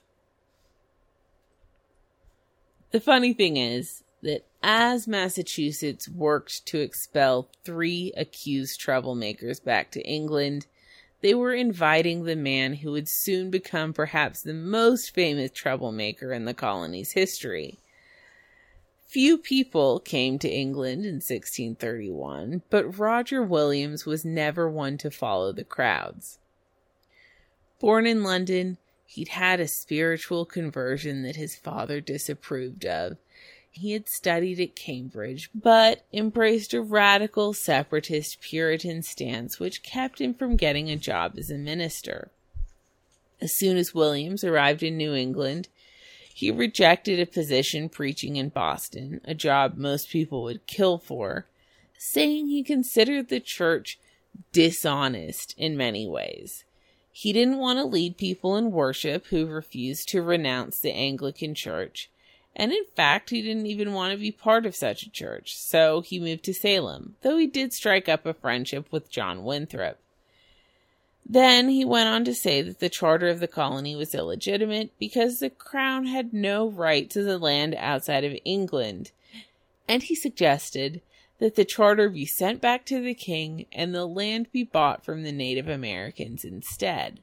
The 2.91 3.01
funny 3.01 3.33
thing 3.33 3.57
is 3.57 4.03
that 4.23 4.47
as 4.63 5.09
Massachusetts 5.09 6.09
worked 6.09 6.67
to 6.67 6.81
expel 6.81 7.49
three 7.65 8.13
accused 8.17 8.81
troublemakers 8.81 9.63
back 9.63 9.91
to 9.93 10.03
England, 10.03 10.67
they 11.21 11.35
were 11.35 11.53
inviting 11.53 12.25
the 12.25 12.37
man 12.37 12.75
who 12.75 12.93
would 12.93 13.09
soon 13.09 13.51
become 13.51 13.93
perhaps 13.93 14.43
the 14.43 14.55
most 14.55 15.15
famous 15.15 15.51
troublemaker 15.51 16.33
in 16.33 16.45
the 16.45 16.55
colony's 16.55 17.13
history. 17.13 17.79
Few 19.07 19.39
people 19.39 19.99
came 19.99 20.39
to 20.39 20.49
England 20.49 21.05
in 21.05 21.17
1631, 21.17 22.63
but 22.71 22.99
Roger 22.99 23.43
Williams 23.43 24.07
was 24.07 24.25
never 24.25 24.71
one 24.71 24.97
to 24.99 25.11
follow 25.11 25.53
the 25.53 25.65
crowds. 25.65 26.39
Born 27.81 28.07
in 28.07 28.23
London, 28.23 28.79
he'd 29.07 29.29
had 29.29 29.59
a 29.59 29.67
spiritual 29.67 30.45
conversion 30.45 31.23
that 31.23 31.35
his 31.35 31.57
father 31.57 32.01
disapproved 32.01 32.87
of, 32.87 33.17
he 33.71 33.93
had 33.93 34.09
studied 34.09 34.61
at 34.61 34.77
Cambridge, 34.77 35.49
but 35.55 36.05
embraced 36.13 36.75
a 36.75 36.83
radical 36.83 37.53
separatist 37.53 38.41
Puritan 38.41 39.03
stance 39.03 39.59
which 39.61 39.83
kept 39.83 40.21
him 40.21 40.35
from 40.35 40.57
getting 40.57 40.91
a 40.91 40.97
job 40.97 41.35
as 41.39 41.51
a 41.51 41.57
minister. 41.57 42.31
As 43.41 43.57
soon 43.57 43.77
as 43.77 43.95
Williams 43.95 44.45
arrived 44.45 44.83
in 44.83 44.97
New 44.97 45.15
England, 45.15 45.69
He 46.41 46.51
rejected 46.51 47.21
a 47.21 47.27
position 47.27 47.91
preaching 47.91 48.37
in 48.37 48.49
Boston, 48.49 49.21
a 49.27 49.35
job 49.35 49.77
most 49.77 50.09
people 50.09 50.43
would 50.45 50.67
kill 50.67 50.97
for, 50.97 51.47
saying 51.99 52.47
he 52.47 52.63
considered 52.63 53.29
the 53.29 53.41
church 53.41 53.99
dishonest 54.53 55.55
in 55.59 55.77
many 55.77 56.07
ways. 56.07 56.65
He 57.13 57.35
didn't 57.35 57.59
want 57.59 57.79
to 57.79 57.85
lead 57.85 58.17
people 58.17 58.57
in 58.57 58.71
worship 58.71 59.27
who 59.27 59.45
refused 59.45 60.09
to 60.09 60.23
renounce 60.23 60.79
the 60.79 60.93
Anglican 60.93 61.55
Church, 61.55 62.09
and 62.57 62.73
in 62.73 62.85
fact, 62.97 63.31
he 63.31 63.43
didn't 63.43 63.67
even 63.67 63.93
want 63.93 64.13
to 64.13 64.19
be 64.19 64.33
part 64.33 64.67
of 64.67 64.75
such 64.75 65.03
a 65.03 65.11
church, 65.11 65.57
so 65.57 66.01
he 66.01 66.19
moved 66.19 66.45
to 66.45 66.55
Salem, 66.55 67.17
though 67.23 67.37
he 67.37 67.47
did 67.47 67.73
strike 67.73 68.09
up 68.09 68.27
a 68.27 68.35
friendship 68.35 68.87
with 68.91 69.11
John 69.11 69.45
Winthrop. 69.45 69.99
Then 71.25 71.69
he 71.69 71.85
went 71.85 72.09
on 72.09 72.25
to 72.25 72.35
say 72.35 72.61
that 72.61 72.81
the 72.81 72.89
charter 72.89 73.29
of 73.29 73.39
the 73.39 73.47
colony 73.47 73.95
was 73.95 74.15
illegitimate 74.15 74.91
because 74.99 75.39
the 75.39 75.51
crown 75.51 76.07
had 76.07 76.33
no 76.33 76.69
right 76.69 77.09
to 77.11 77.23
the 77.23 77.39
land 77.39 77.75
outside 77.77 78.25
of 78.25 78.37
England, 78.45 79.13
and 79.87 80.03
he 80.03 80.17
suggested 80.17 81.03
that 81.39 81.55
the 81.55 81.65
charter 81.65 82.09
be 82.09 82.27
sent 82.27 82.61
back 82.61 82.85
to 82.87 83.01
the 83.01 83.15
king 83.15 83.67
and 83.73 83.95
the 83.95 84.07
land 84.07 84.51
be 84.53 84.65
bought 84.65 85.05
from 85.05 85.23
the 85.23 85.33
Native 85.33 85.69
Americans 85.69 86.45
instead. 86.45 87.21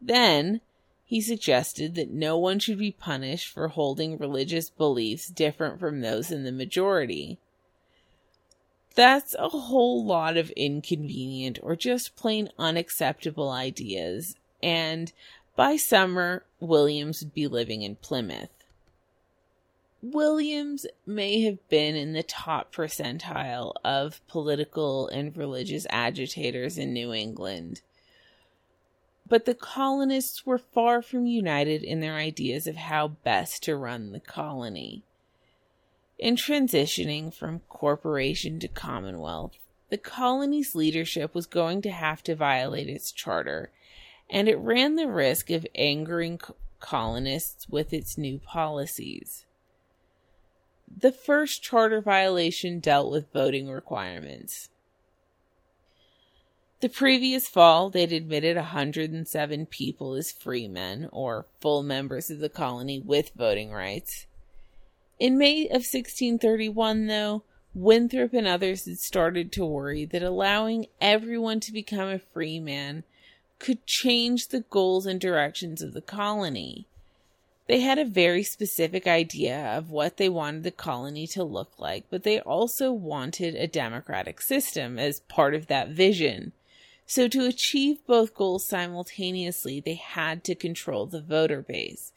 Then 0.00 0.60
he 1.12 1.20
suggested 1.20 1.94
that 1.94 2.10
no 2.10 2.38
one 2.38 2.58
should 2.58 2.78
be 2.78 2.90
punished 2.90 3.46
for 3.46 3.68
holding 3.68 4.16
religious 4.16 4.70
beliefs 4.70 5.26
different 5.26 5.78
from 5.78 6.00
those 6.00 6.30
in 6.30 6.44
the 6.44 6.50
majority. 6.50 7.36
That's 8.94 9.34
a 9.38 9.50
whole 9.50 10.02
lot 10.06 10.38
of 10.38 10.48
inconvenient 10.52 11.58
or 11.62 11.76
just 11.76 12.16
plain 12.16 12.48
unacceptable 12.58 13.50
ideas, 13.50 14.36
and 14.62 15.12
by 15.54 15.76
summer, 15.76 16.44
Williams 16.60 17.20
would 17.20 17.34
be 17.34 17.46
living 17.46 17.82
in 17.82 17.96
Plymouth. 17.96 18.64
Williams 20.00 20.86
may 21.04 21.42
have 21.42 21.68
been 21.68 21.94
in 21.94 22.14
the 22.14 22.22
top 22.22 22.74
percentile 22.74 23.74
of 23.84 24.26
political 24.28 25.08
and 25.08 25.36
religious 25.36 25.86
agitators 25.90 26.78
in 26.78 26.94
New 26.94 27.12
England 27.12 27.82
but 29.32 29.46
the 29.46 29.54
colonists 29.54 30.44
were 30.44 30.58
far 30.58 31.00
from 31.00 31.24
united 31.24 31.82
in 31.82 32.00
their 32.00 32.16
ideas 32.16 32.66
of 32.66 32.76
how 32.76 33.08
best 33.08 33.62
to 33.62 33.74
run 33.74 34.12
the 34.12 34.20
colony. 34.20 35.04
In 36.18 36.36
transitioning 36.36 37.32
from 37.32 37.60
corporation 37.60 38.60
to 38.60 38.68
commonwealth, 38.68 39.52
the 39.88 39.96
colony's 39.96 40.74
leadership 40.74 41.34
was 41.34 41.46
going 41.46 41.80
to 41.80 41.90
have 41.90 42.22
to 42.24 42.34
violate 42.34 42.90
its 42.90 43.10
charter, 43.10 43.70
and 44.28 44.50
it 44.50 44.58
ran 44.58 44.96
the 44.96 45.08
risk 45.08 45.48
of 45.48 45.66
angering 45.74 46.38
colonists 46.78 47.66
with 47.70 47.94
its 47.94 48.18
new 48.18 48.38
policies. 48.38 49.46
The 50.94 51.10
first 51.10 51.62
charter 51.62 52.02
violation 52.02 52.80
dealt 52.80 53.10
with 53.10 53.32
voting 53.32 53.70
requirements. 53.70 54.68
The 56.82 56.88
previous 56.88 57.46
fall, 57.46 57.90
they'd 57.90 58.12
admitted 58.12 58.56
107 58.56 59.66
people 59.66 60.14
as 60.14 60.32
freemen, 60.32 61.08
or 61.12 61.46
full 61.60 61.84
members 61.84 62.28
of 62.28 62.40
the 62.40 62.48
colony 62.48 62.98
with 62.98 63.30
voting 63.36 63.70
rights. 63.70 64.26
In 65.20 65.38
May 65.38 65.66
of 65.66 65.84
1631, 65.86 67.06
though, 67.06 67.44
Winthrop 67.72 68.34
and 68.34 68.48
others 68.48 68.86
had 68.86 68.98
started 68.98 69.52
to 69.52 69.64
worry 69.64 70.04
that 70.06 70.24
allowing 70.24 70.86
everyone 71.00 71.60
to 71.60 71.72
become 71.72 72.08
a 72.08 72.18
free 72.18 72.58
man 72.58 73.04
could 73.60 73.86
change 73.86 74.48
the 74.48 74.62
goals 74.62 75.06
and 75.06 75.20
directions 75.20 75.82
of 75.82 75.92
the 75.94 76.02
colony. 76.02 76.88
They 77.68 77.78
had 77.78 78.00
a 78.00 78.04
very 78.04 78.42
specific 78.42 79.06
idea 79.06 79.56
of 79.56 79.92
what 79.92 80.16
they 80.16 80.28
wanted 80.28 80.64
the 80.64 80.72
colony 80.72 81.28
to 81.28 81.44
look 81.44 81.78
like, 81.78 82.06
but 82.10 82.24
they 82.24 82.40
also 82.40 82.90
wanted 82.90 83.54
a 83.54 83.68
democratic 83.68 84.40
system 84.40 84.98
as 84.98 85.20
part 85.20 85.54
of 85.54 85.68
that 85.68 85.90
vision. 85.90 86.52
So, 87.06 87.28
to 87.28 87.46
achieve 87.46 88.06
both 88.06 88.34
goals 88.34 88.66
simultaneously, 88.66 89.80
they 89.80 89.94
had 89.94 90.44
to 90.44 90.54
control 90.54 91.06
the 91.06 91.20
voter 91.20 91.60
base. 91.60 92.12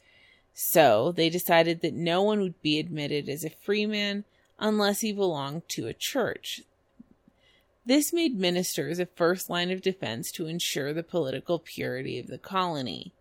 So, 0.53 1.11
they 1.11 1.29
decided 1.29 1.81
that 1.81 1.93
no 1.93 2.21
one 2.23 2.39
would 2.41 2.61
be 2.61 2.79
admitted 2.79 3.27
as 3.27 3.43
a 3.43 3.49
freeman 3.49 4.23
unless 4.57 5.01
he 5.01 5.11
belonged 5.11 5.67
to 5.69 5.87
a 5.87 5.93
church. 5.93 6.61
This 7.85 8.13
made 8.13 8.39
ministers 8.39 8.97
a 8.97 9.05
first 9.05 9.49
line 9.49 9.69
of 9.69 9.81
defense 9.81 10.31
to 10.31 10.47
ensure 10.47 10.93
the 10.93 11.03
political 11.03 11.59
purity 11.59 12.17
of 12.17 12.27
the 12.27 12.39
colony. 12.39 13.11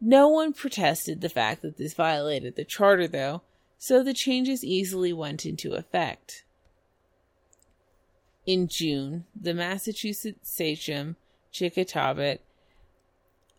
No 0.00 0.28
one 0.28 0.52
protested 0.52 1.20
the 1.20 1.28
fact 1.28 1.62
that 1.62 1.76
this 1.76 1.94
violated 1.94 2.54
the 2.54 2.64
charter, 2.64 3.08
though, 3.08 3.42
so 3.78 4.02
the 4.02 4.14
changes 4.14 4.62
easily 4.62 5.12
went 5.12 5.44
into 5.44 5.72
effect. 5.72 6.44
In 8.46 8.68
June, 8.68 9.26
the 9.38 9.54
Massachusetts 9.54 10.50
sachem 10.50 11.16
Chickatawbut 11.52 12.38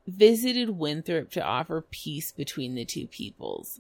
visited 0.08 0.72
Winthrop 0.72 1.30
to 1.32 1.44
offer 1.44 1.86
peace 1.90 2.32
between 2.32 2.76
the 2.76 2.86
two 2.86 3.08
peoples. 3.08 3.80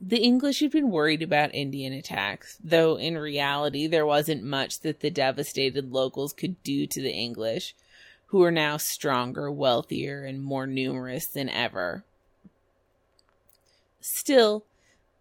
The 0.00 0.22
English 0.22 0.60
had 0.60 0.70
been 0.70 0.90
worried 0.90 1.22
about 1.22 1.54
Indian 1.54 1.92
attacks, 1.92 2.56
though 2.62 2.96
in 2.96 3.18
reality 3.18 3.86
there 3.86 4.06
wasn't 4.06 4.42
much 4.42 4.80
that 4.80 5.00
the 5.00 5.10
devastated 5.10 5.92
locals 5.92 6.32
could 6.32 6.62
do 6.62 6.86
to 6.86 7.02
the 7.02 7.12
English, 7.12 7.74
who 8.26 8.38
were 8.38 8.52
now 8.52 8.76
stronger, 8.76 9.50
wealthier, 9.50 10.24
and 10.24 10.42
more 10.42 10.66
numerous 10.66 11.26
than 11.26 11.50
ever. 11.50 12.04
Still, 14.00 14.64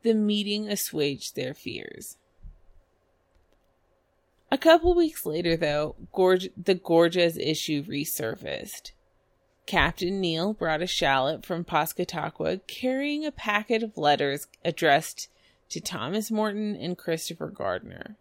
the 0.03 0.13
meeting 0.13 0.69
assuaged 0.69 1.35
their 1.35 1.53
fears. 1.53 2.15
A 4.51 4.57
couple 4.57 4.95
weeks 4.95 5.25
later, 5.25 5.55
though, 5.55 5.95
Gorge- 6.11 6.49
the 6.57 6.73
Gorges 6.73 7.37
issue 7.37 7.83
resurfaced. 7.83 8.91
Captain 9.67 10.19
Neal 10.19 10.53
brought 10.53 10.81
a 10.81 10.87
shallop 10.87 11.45
from 11.45 11.63
Pascataqua 11.63 12.65
carrying 12.65 13.23
a 13.23 13.31
packet 13.31 13.83
of 13.83 13.97
letters 13.97 14.47
addressed 14.65 15.29
to 15.69 15.79
Thomas 15.79 16.31
Morton 16.31 16.75
and 16.75 16.97
Christopher 16.97 17.49
Gardner. 17.49 18.15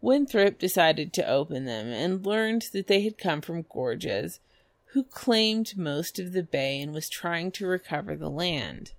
Winthrop 0.00 0.58
decided 0.58 1.12
to 1.12 1.28
open 1.28 1.66
them 1.66 1.88
and 1.88 2.24
learned 2.24 2.68
that 2.72 2.86
they 2.86 3.02
had 3.02 3.18
come 3.18 3.42
from 3.42 3.66
Gorges, 3.70 4.40
who 4.86 5.04
claimed 5.04 5.76
most 5.76 6.18
of 6.18 6.32
the 6.32 6.42
bay 6.42 6.80
and 6.80 6.94
was 6.94 7.10
trying 7.10 7.50
to 7.52 7.66
recover 7.66 8.16
the 8.16 8.30
land. 8.30 8.92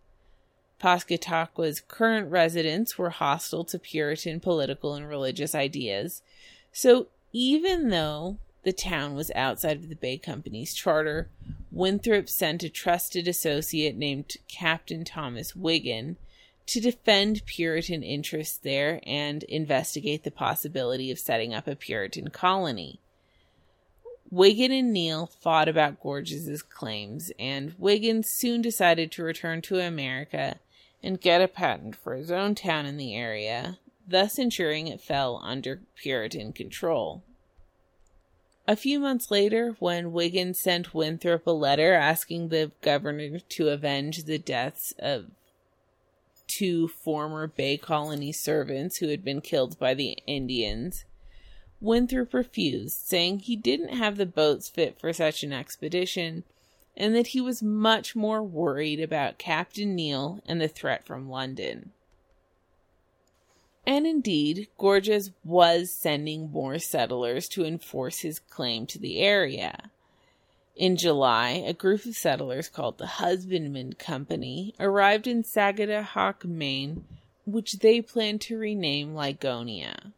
Pascataqua's 0.83 1.79
current 1.79 2.29
residents 2.29 2.97
were 2.97 3.11
hostile 3.11 3.63
to 3.63 3.79
Puritan 3.79 4.41
political 4.41 4.95
and 4.95 5.07
religious 5.07 5.55
ideas, 5.55 6.21
so 6.73 7.07
even 7.31 7.89
though 7.89 8.35
the 8.63 8.73
town 8.73 9.15
was 9.15 9.31
outside 9.33 9.77
of 9.77 9.87
the 9.87 9.95
Bay 9.95 10.17
Company's 10.17 10.73
charter, 10.73 11.29
Winthrop 11.71 12.27
sent 12.27 12.63
a 12.63 12.69
trusted 12.69 13.29
associate 13.29 13.95
named 13.95 14.35
Captain 14.49 15.05
Thomas 15.05 15.55
Wigan 15.55 16.17
to 16.65 16.81
defend 16.81 17.45
Puritan 17.45 18.03
interests 18.03 18.57
there 18.57 18.99
and 19.03 19.43
investigate 19.43 20.25
the 20.25 20.31
possibility 20.31 21.09
of 21.09 21.17
setting 21.17 21.53
up 21.53 21.65
a 21.65 21.77
Puritan 21.77 22.29
colony. 22.29 22.99
Wigan 24.29 24.73
and 24.73 24.91
Neal 24.91 25.27
fought 25.27 25.69
about 25.69 26.01
Gorges's 26.01 26.61
claims, 26.61 27.31
and 27.39 27.73
Wigan 27.77 28.23
soon 28.23 28.61
decided 28.61 29.13
to 29.13 29.23
return 29.23 29.61
to 29.61 29.79
America 29.79 30.59
and 31.03 31.19
get 31.19 31.41
a 31.41 31.47
patent 31.47 31.95
for 31.95 32.15
his 32.15 32.31
own 32.31 32.55
town 32.55 32.85
in 32.85 32.97
the 32.97 33.15
area, 33.15 33.77
thus 34.07 34.39
ensuring 34.39 34.87
it 34.87 35.01
fell 35.01 35.41
under 35.43 35.81
Puritan 35.95 36.53
control. 36.53 37.23
A 38.65 38.77
few 38.77 38.97
months 38.99 39.29
later, 39.29 39.75
when 39.79 40.13
Wigan 40.13 40.53
sent 40.53 40.93
Winthrop 40.93 41.45
a 41.45 41.51
letter 41.51 41.93
asking 41.93 42.47
the 42.47 42.71
governor 42.81 43.39
to 43.39 43.67
avenge 43.67 44.23
the 44.23 44.37
deaths 44.37 44.93
of 44.97 45.25
two 46.47 46.87
former 46.87 47.47
Bay 47.47 47.75
Colony 47.77 48.31
servants 48.31 48.97
who 48.97 49.09
had 49.09 49.23
been 49.23 49.41
killed 49.41 49.77
by 49.77 49.93
the 49.93 50.17
Indians, 50.25 51.03
Winthrop 51.81 52.33
refused, 52.33 52.97
saying 53.05 53.39
he 53.39 53.57
didn't 53.57 53.97
have 53.97 54.15
the 54.15 54.25
boats 54.25 54.69
fit 54.69 54.97
for 54.97 55.11
such 55.11 55.43
an 55.43 55.51
expedition 55.51 56.45
and 56.95 57.15
that 57.15 57.27
he 57.27 57.41
was 57.41 57.63
much 57.63 58.15
more 58.15 58.43
worried 58.43 58.99
about 58.99 59.37
Captain 59.37 59.95
Neal 59.95 60.41
and 60.45 60.61
the 60.61 60.67
threat 60.67 61.05
from 61.05 61.29
London. 61.29 61.91
And 63.85 64.07
indeed, 64.07 64.67
Gorges 64.77 65.31
was 65.43 65.91
sending 65.91 66.51
more 66.51 66.79
settlers 66.79 67.49
to 67.49 67.65
enforce 67.65 68.19
his 68.19 68.39
claim 68.39 68.85
to 68.87 68.99
the 68.99 69.19
area. 69.19 69.91
In 70.75 70.95
July, 70.95 71.49
a 71.51 71.73
group 71.73 72.05
of 72.05 72.15
settlers 72.15 72.69
called 72.69 72.97
the 72.97 73.05
Husbandman 73.05 73.93
Company 73.93 74.73
arrived 74.79 75.27
in 75.27 75.43
Sagadahoc, 75.43 76.45
Maine, 76.45 77.05
which 77.45 77.73
they 77.73 78.01
planned 78.01 78.41
to 78.41 78.57
rename 78.57 79.13
Ligonia. 79.13 80.13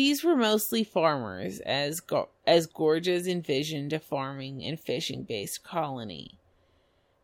These 0.00 0.24
were 0.24 0.34
mostly 0.34 0.82
farmers, 0.82 1.60
as, 1.60 2.00
as 2.46 2.66
Gorges 2.66 3.28
envisioned 3.28 3.92
a 3.92 4.00
farming 4.00 4.64
and 4.64 4.80
fishing 4.80 5.24
based 5.24 5.62
colony. 5.62 6.38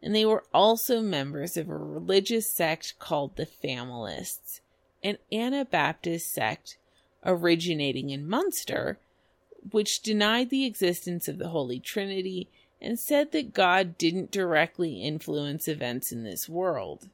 and 0.02 0.14
they 0.14 0.26
were 0.26 0.44
also 0.52 1.00
members 1.00 1.56
of 1.56 1.70
a 1.70 1.74
religious 1.74 2.50
sect 2.50 2.98
called 2.98 3.36
the 3.36 3.46
Familists, 3.46 4.60
an 5.02 5.16
Anabaptist 5.32 6.30
sect 6.30 6.76
originating 7.24 8.10
in 8.10 8.28
Munster, 8.28 8.98
which 9.70 10.02
denied 10.02 10.50
the 10.50 10.66
existence 10.66 11.28
of 11.28 11.38
the 11.38 11.48
Holy 11.48 11.80
Trinity 11.80 12.50
and 12.78 13.00
said 13.00 13.32
that 13.32 13.54
God 13.54 13.96
didn't 13.96 14.30
directly 14.30 15.02
influence 15.02 15.66
events 15.66 16.12
in 16.12 16.24
this 16.24 16.46
world. 16.46 17.08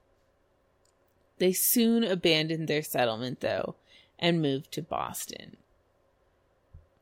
They 1.38 1.52
soon 1.52 2.02
abandoned 2.02 2.66
their 2.66 2.82
settlement, 2.82 3.38
though, 3.42 3.76
and 4.22 4.40
moved 4.40 4.70
to 4.72 4.80
Boston. 4.80 5.56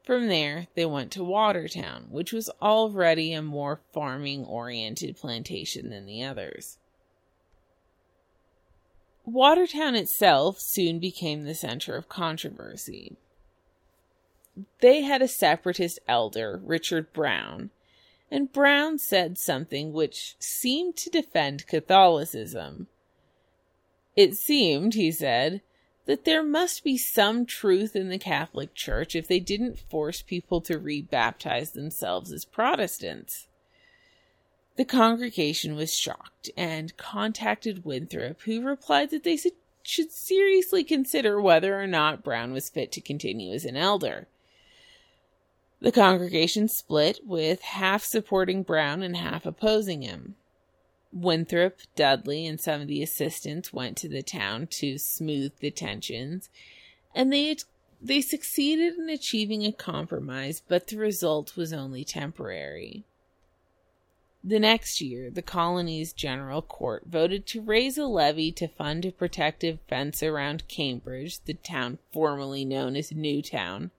From 0.02 0.28
there, 0.28 0.68
they 0.74 0.86
went 0.86 1.12
to 1.12 1.22
Watertown, 1.22 2.06
which 2.08 2.32
was 2.32 2.50
already 2.62 3.34
a 3.34 3.42
more 3.42 3.82
farming 3.92 4.46
oriented 4.46 5.18
plantation 5.18 5.90
than 5.90 6.06
the 6.06 6.24
others. 6.24 6.78
Watertown 9.26 9.94
itself 9.94 10.58
soon 10.58 10.98
became 10.98 11.44
the 11.44 11.54
center 11.54 11.94
of 11.94 12.08
controversy. 12.08 13.18
They 14.80 15.02
had 15.02 15.20
a 15.20 15.28
separatist 15.28 16.00
elder, 16.08 16.58
Richard 16.64 17.12
Brown, 17.12 17.70
and 18.30 18.50
Brown 18.50 18.98
said 18.98 19.36
something 19.36 19.92
which 19.92 20.36
seemed 20.38 20.96
to 20.96 21.10
defend 21.10 21.66
Catholicism. 21.66 22.86
It 24.16 24.34
seemed, 24.34 24.94
he 24.94 25.12
said, 25.12 25.60
that 26.10 26.24
there 26.24 26.42
must 26.42 26.82
be 26.82 26.98
some 26.98 27.46
truth 27.46 27.94
in 27.94 28.08
the 28.08 28.18
Catholic 28.18 28.74
Church 28.74 29.14
if 29.14 29.28
they 29.28 29.38
didn't 29.38 29.78
force 29.78 30.22
people 30.22 30.60
to 30.62 30.76
rebaptize 30.76 31.70
themselves 31.70 32.32
as 32.32 32.44
Protestants. 32.44 33.46
The 34.74 34.84
congregation 34.84 35.76
was 35.76 35.96
shocked 35.96 36.50
and 36.56 36.96
contacted 36.96 37.84
Winthrop, 37.84 38.40
who 38.40 38.60
replied 38.60 39.10
that 39.10 39.22
they 39.22 39.38
should 39.84 40.10
seriously 40.10 40.82
consider 40.82 41.40
whether 41.40 41.80
or 41.80 41.86
not 41.86 42.24
Brown 42.24 42.52
was 42.52 42.68
fit 42.68 42.90
to 42.90 43.00
continue 43.00 43.52
as 43.52 43.64
an 43.64 43.76
elder. 43.76 44.26
The 45.80 45.92
congregation 45.92 46.66
split, 46.66 47.20
with 47.24 47.62
half 47.62 48.02
supporting 48.02 48.64
Brown 48.64 49.04
and 49.04 49.16
half 49.16 49.46
opposing 49.46 50.02
him. 50.02 50.34
Winthrop, 51.12 51.80
Dudley, 51.96 52.46
and 52.46 52.60
some 52.60 52.80
of 52.80 52.88
the 52.88 53.02
assistants 53.02 53.72
went 53.72 53.96
to 53.98 54.08
the 54.08 54.22
town 54.22 54.68
to 54.68 54.98
smooth 54.98 55.52
the 55.58 55.70
tensions, 55.70 56.48
and 57.14 57.32
they 57.32 57.56
they 58.00 58.20
succeeded 58.20 58.94
in 58.94 59.10
achieving 59.10 59.64
a 59.64 59.72
compromise, 59.72 60.62
but 60.66 60.86
the 60.86 60.96
result 60.96 61.56
was 61.56 61.72
only 61.72 62.04
temporary. 62.04 63.04
The 64.42 64.58
next 64.58 65.02
year, 65.02 65.30
the 65.30 65.42
colony's 65.42 66.14
general 66.14 66.62
court 66.62 67.04
voted 67.06 67.46
to 67.48 67.60
raise 67.60 67.98
a 67.98 68.06
levy 68.06 68.50
to 68.52 68.68
fund 68.68 69.04
a 69.04 69.12
protective 69.12 69.80
fence 69.86 70.22
around 70.22 70.66
Cambridge, 70.66 71.40
the 71.40 71.54
town 71.54 71.98
formerly 72.10 72.64
known 72.64 72.96
as 72.96 73.12
Newtown, 73.12 73.90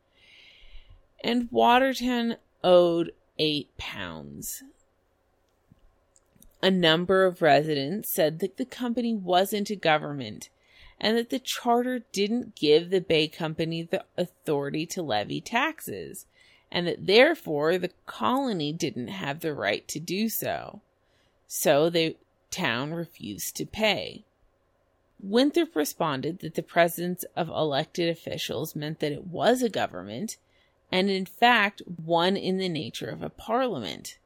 and 1.23 1.47
Watertown 1.51 2.37
owed 2.63 3.13
eight 3.37 3.77
pounds. 3.77 4.63
A 6.63 6.69
number 6.69 7.25
of 7.25 7.41
residents 7.41 8.13
said 8.13 8.39
that 8.39 8.57
the 8.57 8.65
company 8.65 9.15
wasn't 9.15 9.69
a 9.71 9.75
government 9.75 10.49
and 10.99 11.17
that 11.17 11.31
the 11.31 11.39
charter 11.39 12.03
didn't 12.11 12.55
give 12.55 12.91
the 12.91 13.01
Bay 13.01 13.27
Company 13.27 13.81
the 13.81 14.05
authority 14.15 14.85
to 14.85 15.01
levy 15.01 15.41
taxes, 15.41 16.27
and 16.71 16.85
that 16.85 17.07
therefore 17.07 17.79
the 17.79 17.89
colony 18.05 18.71
didn't 18.71 19.07
have 19.07 19.39
the 19.39 19.55
right 19.55 19.87
to 19.87 19.99
do 19.99 20.29
so. 20.29 20.81
So 21.47 21.89
the 21.89 22.15
town 22.51 22.93
refused 22.93 23.55
to 23.55 23.65
pay. 23.65 24.25
Winthrop 25.19 25.75
responded 25.75 26.39
that 26.39 26.53
the 26.53 26.61
presence 26.61 27.25
of 27.35 27.49
elected 27.49 28.07
officials 28.07 28.75
meant 28.75 28.99
that 28.99 29.11
it 29.11 29.25
was 29.25 29.63
a 29.63 29.69
government, 29.69 30.37
and 30.91 31.09
in 31.09 31.25
fact 31.25 31.81
one 31.87 32.37
in 32.37 32.59
the 32.59 32.69
nature 32.69 33.09
of 33.09 33.23
a 33.23 33.29
parliament. 33.29 34.19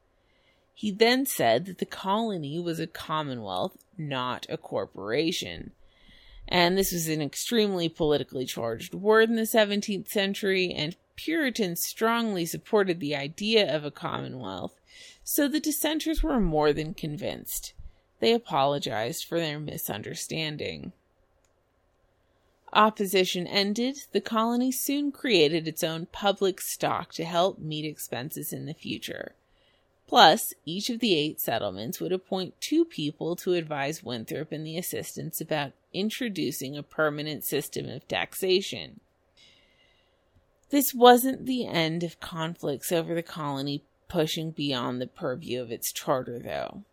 He 0.78 0.92
then 0.92 1.26
said 1.26 1.66
that 1.66 1.78
the 1.78 1.86
colony 1.86 2.60
was 2.60 2.82
a 2.82 2.86
commonwealth, 2.86 3.78
not 3.98 4.46
a 4.50 4.58
corporation. 4.58 5.72
And 6.50 6.78
this 6.78 6.92
was 6.92 7.08
an 7.08 7.22
extremely 7.22 7.88
politically 7.88 8.46
charged 8.46 8.94
word 8.94 9.30
in 9.30 9.38
the 9.38 9.44
17th 9.44 10.10
century, 10.10 10.74
and 10.74 10.98
Puritans 11.16 11.80
strongly 11.80 12.46
supported 12.46 13.00
the 13.00 13.16
idea 13.16 13.74
of 13.74 13.86
a 13.86 13.90
commonwealth, 13.90 14.78
so 15.24 15.48
the 15.48 15.62
dissenters 15.62 16.22
were 16.22 16.42
more 16.42 16.74
than 16.74 16.94
convinced. 16.94 17.74
They 18.20 18.34
apologized 18.34 19.24
for 19.24 19.40
their 19.40 19.60
misunderstanding. 19.60 20.92
Opposition 22.74 23.48
ended, 23.48 24.00
the 24.12 24.20
colony 24.20 24.74
soon 24.74 25.14
created 25.14 25.70
its 25.70 25.86
own 25.86 26.08
public 26.08 26.60
stock 26.60 27.14
to 27.14 27.24
help 27.24 27.60
meet 27.60 27.86
expenses 27.86 28.52
in 28.52 28.66
the 28.66 28.74
future. 28.74 29.36
Plus, 30.08 30.54
each 30.66 30.90
of 30.90 31.00
the 31.00 31.16
eight 31.16 31.40
settlements 31.40 32.00
would 32.00 32.12
appoint 32.12 32.60
two 32.62 32.86
people 32.86 33.36
to 33.36 33.54
advise 33.54 34.04
Winthrop 34.04 34.52
and 34.52 34.66
the 34.66 34.78
assistants 34.78 35.42
about 35.42 35.74
introducing 35.94 36.78
a 36.78 36.84
permanent 36.84 37.44
system 37.44 37.90
of 37.90 38.08
taxation. 38.08 39.00
This 40.70 40.94
wasn't 40.94 41.46
the 41.46 41.66
end 41.66 42.04
of 42.04 42.20
conflicts 42.20 42.92
over 42.92 43.16
the 43.16 43.24
colony 43.24 43.84
pushing 44.08 44.52
beyond 44.52 45.02
the 45.02 45.08
purview 45.08 45.62
of 45.62 45.72
its 45.72 45.92
charter, 45.92 46.38
though. 46.40 46.84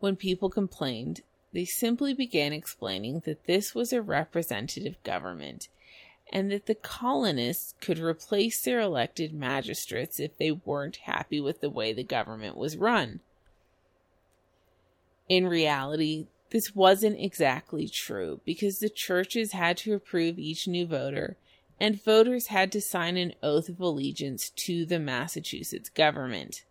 When 0.00 0.16
people 0.16 0.50
complained, 0.50 1.22
they 1.52 1.64
simply 1.64 2.14
began 2.14 2.52
explaining 2.52 3.20
that 3.20 3.46
this 3.46 3.74
was 3.74 3.92
a 3.92 4.02
representative 4.02 5.02
government 5.02 5.68
and 6.32 6.50
that 6.50 6.66
the 6.66 6.74
colonists 6.74 7.74
could 7.80 7.98
replace 7.98 8.60
their 8.60 8.80
elected 8.80 9.32
magistrates 9.32 10.20
if 10.20 10.36
they 10.36 10.50
weren't 10.50 10.96
happy 11.04 11.40
with 11.40 11.60
the 11.60 11.70
way 11.70 11.92
the 11.92 12.04
government 12.04 12.56
was 12.56 12.76
run. 12.76 13.20
In 15.28 15.46
reality, 15.46 16.26
this 16.50 16.74
wasn't 16.74 17.20
exactly 17.20 17.88
true 17.88 18.40
because 18.44 18.78
the 18.78 18.88
churches 18.88 19.52
had 19.52 19.76
to 19.78 19.94
approve 19.94 20.38
each 20.38 20.66
new 20.66 20.86
voter, 20.86 21.36
and 21.78 22.02
voters 22.02 22.46
had 22.46 22.72
to 22.72 22.80
sign 22.80 23.16
an 23.16 23.34
oath 23.42 23.68
of 23.68 23.80
allegiance 23.80 24.50
to 24.50 24.86
the 24.86 24.98
Massachusetts 24.98 25.90
government. 25.90 26.64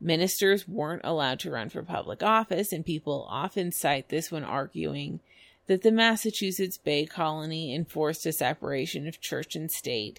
Ministers 0.00 0.68
weren't 0.68 1.02
allowed 1.04 1.40
to 1.40 1.50
run 1.50 1.68
for 1.68 1.82
public 1.82 2.22
office, 2.22 2.72
and 2.72 2.84
people 2.84 3.26
often 3.28 3.72
cite 3.72 4.08
this 4.08 4.30
when 4.30 4.44
arguing 4.44 5.20
that 5.70 5.82
the 5.82 5.92
Massachusetts 5.92 6.78
Bay 6.78 7.06
Colony 7.06 7.72
enforced 7.72 8.26
a 8.26 8.32
separation 8.32 9.06
of 9.06 9.20
church 9.20 9.54
and 9.54 9.70
state. 9.70 10.18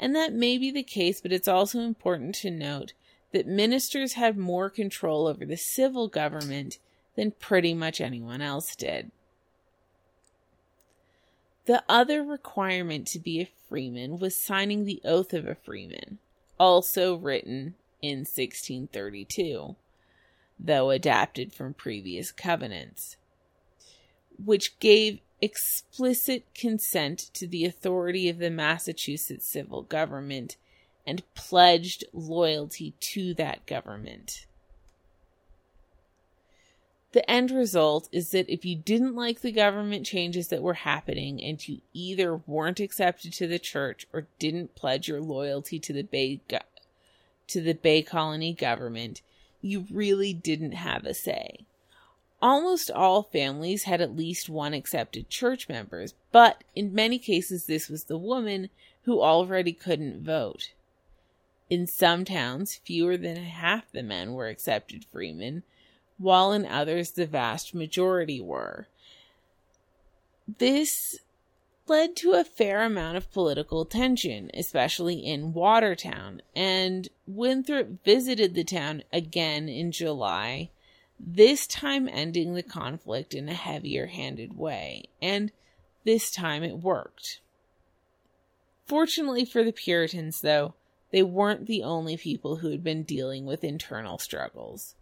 And 0.00 0.16
that 0.16 0.32
may 0.32 0.56
be 0.56 0.70
the 0.70 0.82
case, 0.82 1.20
but 1.20 1.34
it's 1.34 1.46
also 1.46 1.80
important 1.80 2.34
to 2.36 2.50
note 2.50 2.94
that 3.30 3.46
ministers 3.46 4.14
had 4.14 4.38
more 4.38 4.70
control 4.70 5.26
over 5.26 5.44
the 5.44 5.58
civil 5.58 6.08
government 6.08 6.78
than 7.14 7.32
pretty 7.32 7.74
much 7.74 8.00
anyone 8.00 8.40
else 8.40 8.74
did. 8.74 9.10
The 11.66 11.84
other 11.90 12.24
requirement 12.24 13.06
to 13.08 13.18
be 13.18 13.42
a 13.42 13.50
freeman 13.68 14.18
was 14.18 14.34
signing 14.34 14.86
the 14.86 15.02
oath 15.04 15.34
of 15.34 15.46
a 15.46 15.56
freeman, 15.56 16.20
also 16.58 17.14
written 17.16 17.74
in 18.00 18.20
1632, 18.20 19.76
though 20.58 20.88
adapted 20.88 21.52
from 21.52 21.74
previous 21.74 22.32
covenants 22.32 23.18
which 24.44 24.78
gave 24.78 25.20
explicit 25.40 26.44
consent 26.54 27.18
to 27.34 27.46
the 27.46 27.64
authority 27.64 28.28
of 28.28 28.38
the 28.38 28.50
Massachusetts 28.50 29.48
civil 29.48 29.82
government 29.82 30.56
and 31.06 31.22
pledged 31.34 32.04
loyalty 32.12 32.94
to 33.00 33.34
that 33.34 33.64
government. 33.66 34.46
The 37.12 37.30
end 37.30 37.50
result 37.50 38.08
is 38.12 38.30
that 38.32 38.52
if 38.52 38.64
you 38.64 38.76
didn't 38.76 39.14
like 39.14 39.40
the 39.40 39.52
government 39.52 40.04
changes 40.04 40.48
that 40.48 40.62
were 40.62 40.74
happening 40.74 41.42
and 41.42 41.66
you 41.66 41.80
either 41.94 42.42
weren't 42.46 42.80
accepted 42.80 43.32
to 43.34 43.46
the 43.46 43.58
church 43.58 44.06
or 44.12 44.26
didn't 44.38 44.74
pledge 44.74 45.08
your 45.08 45.20
loyalty 45.20 45.78
to 45.78 45.92
the 45.92 46.02
Bay 46.02 46.40
to 47.46 47.60
the 47.60 47.74
Bay 47.74 48.02
Colony 48.02 48.52
government, 48.52 49.22
you 49.62 49.86
really 49.90 50.34
didn't 50.34 50.72
have 50.72 51.04
a 51.06 51.14
say. 51.14 51.64
Almost 52.42 52.90
all 52.90 53.22
families 53.22 53.84
had 53.84 54.00
at 54.00 54.16
least 54.16 54.48
one 54.48 54.74
accepted 54.74 55.30
church 55.30 55.68
members, 55.68 56.14
but 56.32 56.64
in 56.74 56.94
many 56.94 57.18
cases 57.18 57.66
this 57.66 57.88
was 57.88 58.04
the 58.04 58.18
woman 58.18 58.68
who 59.04 59.22
already 59.22 59.72
couldn't 59.72 60.22
vote. 60.22 60.72
In 61.70 61.86
some 61.86 62.24
towns, 62.24 62.76
fewer 62.84 63.16
than 63.16 63.36
half 63.36 63.90
the 63.90 64.02
men 64.02 64.34
were 64.34 64.48
accepted 64.48 65.04
freemen, 65.04 65.62
while 66.18 66.52
in 66.52 66.66
others 66.66 67.12
the 67.12 67.26
vast 67.26 67.74
majority 67.74 68.40
were. 68.40 68.86
This 70.58 71.18
led 71.88 72.16
to 72.16 72.32
a 72.32 72.44
fair 72.44 72.82
amount 72.82 73.16
of 73.16 73.32
political 73.32 73.84
tension, 73.84 74.50
especially 74.54 75.24
in 75.24 75.52
Watertown, 75.52 76.42
and 76.54 77.08
Winthrop 77.26 78.04
visited 78.04 78.54
the 78.54 78.64
town 78.64 79.02
again 79.12 79.68
in 79.68 79.92
July, 79.92 80.70
this 81.18 81.66
time 81.66 82.08
ending 82.08 82.54
the 82.54 82.62
conflict 82.62 83.34
in 83.34 83.48
a 83.48 83.54
heavier 83.54 84.06
handed 84.06 84.56
way, 84.56 85.04
and 85.20 85.50
this 86.04 86.30
time 86.30 86.62
it 86.62 86.78
worked. 86.78 87.40
Fortunately 88.86 89.44
for 89.44 89.64
the 89.64 89.72
Puritans, 89.72 90.40
though, 90.40 90.74
they 91.10 91.22
weren't 91.22 91.66
the 91.66 91.82
only 91.82 92.16
people 92.16 92.56
who 92.56 92.70
had 92.70 92.84
been 92.84 93.02
dealing 93.02 93.46
with 93.46 93.64
internal 93.64 94.18
struggles. 94.18 94.94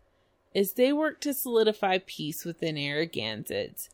As 0.55 0.73
they 0.73 0.93
worked 0.93 1.23
to 1.25 1.35
solidify 1.35 1.99
peace 2.07 2.45
with 2.45 2.61
the 2.61 2.73
Narragansetts, 2.73 3.91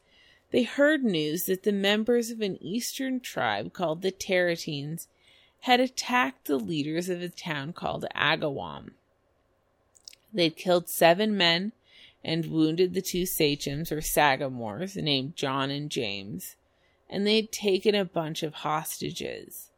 they 0.50 0.64
heard 0.64 1.02
news 1.02 1.44
that 1.46 1.62
the 1.62 1.72
members 1.72 2.30
of 2.30 2.40
an 2.40 2.62
eastern 2.62 3.20
tribe 3.20 3.72
called 3.72 4.02
the 4.02 4.12
Tarratines 4.12 5.06
had 5.60 5.80
attacked 5.80 6.46
the 6.46 6.58
leaders 6.58 7.08
of 7.08 7.22
a 7.22 7.28
town 7.28 7.72
called 7.72 8.04
Agawam. 8.14 8.92
They'd 10.32 10.56
killed 10.56 10.88
seven 10.88 11.36
men 11.36 11.72
and 12.24 12.46
wounded 12.46 12.94
the 12.94 13.02
two 13.02 13.26
sachems 13.26 13.90
or 13.90 14.00
sagamores 14.00 14.96
named 14.96 15.36
John 15.36 15.70
and 15.70 15.90
James, 15.90 16.56
and 17.08 17.26
they'd 17.26 17.50
taken 17.50 17.94
a 17.94 18.04
bunch 18.04 18.42
of 18.42 18.54
hostages. 18.54 19.70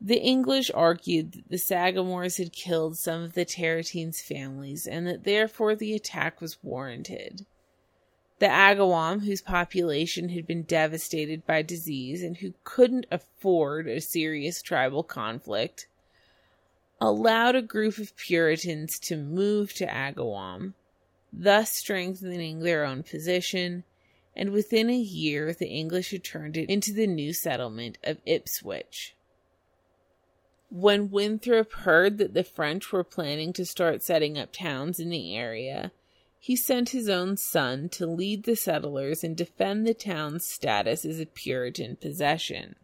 The 0.00 0.20
English 0.20 0.70
argued 0.74 1.32
that 1.32 1.48
the 1.48 1.56
Sagamores 1.56 2.36
had 2.36 2.52
killed 2.52 2.98
some 2.98 3.22
of 3.22 3.32
the 3.32 3.46
Tarratines' 3.46 4.20
families 4.20 4.86
and 4.86 5.06
that 5.06 5.24
therefore 5.24 5.74
the 5.74 5.94
attack 5.94 6.42
was 6.42 6.62
warranted. 6.62 7.46
The 8.38 8.46
Agawam, 8.46 9.24
whose 9.24 9.40
population 9.40 10.28
had 10.28 10.46
been 10.46 10.64
devastated 10.64 11.46
by 11.46 11.62
disease 11.62 12.22
and 12.22 12.36
who 12.36 12.52
couldn't 12.64 13.06
afford 13.10 13.86
a 13.86 14.00
serious 14.00 14.60
tribal 14.60 15.04
conflict, 15.04 15.86
allowed 17.00 17.56
a 17.56 17.62
group 17.62 17.96
of 17.96 18.16
Puritans 18.16 18.98
to 18.98 19.16
move 19.16 19.72
to 19.74 19.86
Agawam, 19.86 20.74
thus 21.36 21.70
strengthening 21.72 22.60
their 22.60 22.84
own 22.84 23.02
position, 23.02 23.84
and 24.36 24.50
within 24.50 24.88
a 24.88 24.96
year 24.96 25.52
the 25.52 25.68
English 25.68 26.10
had 26.10 26.24
turned 26.24 26.56
it 26.56 26.68
into 26.68 26.92
the 26.92 27.06
new 27.06 27.32
settlement 27.32 27.98
of 28.04 28.18
Ipswich. 28.24 29.14
When 30.70 31.10
Winthrop 31.10 31.72
heard 31.72 32.18
that 32.18 32.34
the 32.34 32.44
French 32.44 32.92
were 32.92 33.04
planning 33.04 33.52
to 33.54 33.64
start 33.64 34.02
setting 34.02 34.38
up 34.38 34.52
towns 34.52 34.98
in 34.98 35.08
the 35.08 35.36
area, 35.36 35.92
he 36.38 36.56
sent 36.56 36.90
his 36.90 37.08
own 37.08 37.36
son 37.36 37.88
to 37.90 38.06
lead 38.06 38.44
the 38.44 38.56
settlers 38.56 39.24
and 39.24 39.36
defend 39.36 39.86
the 39.86 39.94
town's 39.94 40.44
status 40.44 41.04
as 41.04 41.20
a 41.20 41.26
Puritan 41.26 41.96
possession. 41.96 42.76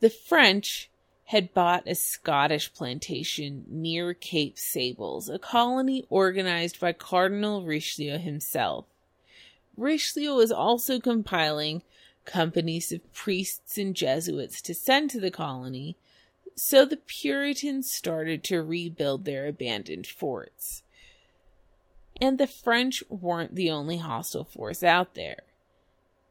The 0.00 0.10
French 0.10 0.90
had 1.28 1.52
bought 1.52 1.86
a 1.86 1.94
Scottish 1.94 2.72
plantation 2.72 3.62
near 3.68 4.14
Cape 4.14 4.58
Sables, 4.58 5.28
a 5.28 5.38
colony 5.38 6.02
organized 6.08 6.80
by 6.80 6.90
Cardinal 6.94 7.66
Richelieu 7.66 8.16
himself. 8.16 8.86
Richelieu 9.76 10.34
was 10.34 10.50
also 10.50 10.98
compiling 10.98 11.82
companies 12.24 12.92
of 12.92 13.12
priests 13.12 13.76
and 13.76 13.94
Jesuits 13.94 14.62
to 14.62 14.74
send 14.74 15.10
to 15.10 15.20
the 15.20 15.30
colony, 15.30 15.98
so 16.54 16.86
the 16.86 16.96
Puritans 16.96 17.92
started 17.92 18.42
to 18.44 18.62
rebuild 18.62 19.26
their 19.26 19.46
abandoned 19.46 20.06
forts. 20.06 20.82
And 22.18 22.38
the 22.38 22.46
French 22.46 23.04
weren't 23.10 23.54
the 23.54 23.70
only 23.70 23.98
hostile 23.98 24.44
force 24.44 24.82
out 24.82 25.14
there. 25.14 25.42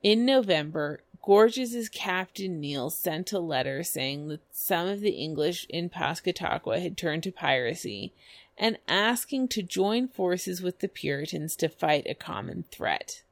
In 0.01 0.25
November, 0.25 1.01
Gorges's 1.27 1.89
Captain 1.89 2.61
Neal 2.61 2.89
sent 2.89 3.33
a 3.33 3.39
letter 3.39 3.83
saying 3.83 4.29
that 4.29 4.39
some 4.49 4.87
of 4.87 5.01
the 5.01 5.09
English 5.09 5.65
in 5.67 5.89
Pascataqua 5.89 6.81
had 6.81 6.95
turned 6.95 7.23
to 7.23 7.33
piracy 7.33 8.13
and 8.57 8.77
asking 8.87 9.49
to 9.49 9.61
join 9.61 10.07
forces 10.07 10.61
with 10.61 10.79
the 10.79 10.87
Puritans 10.87 11.57
to 11.57 11.67
fight 11.67 12.07
a 12.07 12.15
common 12.15 12.63
threat. 12.71 13.23